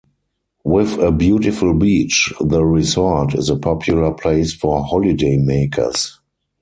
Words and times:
With 0.63 0.97
a 0.97 1.11
beautiful 1.11 1.75
beach, 1.75 2.33
the 2.41 2.65
resort 2.65 3.35
is 3.35 3.49
a 3.51 3.55
popular 3.55 4.11
place 4.11 4.51
for 4.51 4.83
holidaymakers. 4.83 6.17